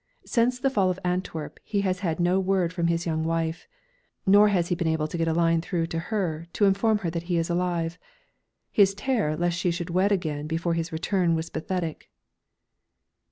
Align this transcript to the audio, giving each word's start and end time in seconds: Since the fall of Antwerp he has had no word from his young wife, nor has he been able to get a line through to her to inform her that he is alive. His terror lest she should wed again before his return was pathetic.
Since 0.25 0.57
the 0.57 0.71
fall 0.71 0.89
of 0.89 0.97
Antwerp 1.03 1.59
he 1.63 1.81
has 1.81 1.99
had 1.99 2.19
no 2.19 2.39
word 2.39 2.73
from 2.73 2.87
his 2.87 3.05
young 3.05 3.23
wife, 3.23 3.67
nor 4.25 4.47
has 4.47 4.69
he 4.69 4.73
been 4.75 4.87
able 4.87 5.07
to 5.07 5.15
get 5.15 5.27
a 5.27 5.33
line 5.33 5.61
through 5.61 5.85
to 5.93 5.99
her 5.99 6.47
to 6.53 6.65
inform 6.65 6.97
her 7.05 7.11
that 7.11 7.21
he 7.29 7.37
is 7.37 7.51
alive. 7.51 7.99
His 8.71 8.95
terror 8.95 9.37
lest 9.37 9.59
she 9.59 9.69
should 9.69 9.91
wed 9.91 10.11
again 10.11 10.47
before 10.47 10.73
his 10.73 10.91
return 10.91 11.35
was 11.35 11.51
pathetic. 11.51 12.09